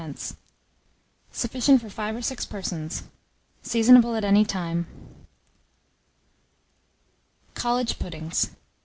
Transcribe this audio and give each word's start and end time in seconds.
Sufficient 1.31 1.79
for 1.79 1.87
5 1.87 2.15
or 2.15 2.21
6 2.23 2.45
persons. 2.47 3.03
Seasonable 3.61 4.15
at 4.17 4.23
any 4.23 4.43
time. 4.43 4.87
COLLEGE 7.53 7.99
PUDDINGS. 7.99 8.49